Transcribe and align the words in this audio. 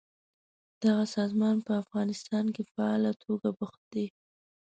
دغه 0.83 1.05
سازمان 1.17 1.55
په 1.65 1.71
افغانستان 1.83 2.45
کې 2.55 2.63
فعاله 2.71 3.11
توګه 3.23 3.47
بوخت 3.57 3.81
دی. 3.93 4.07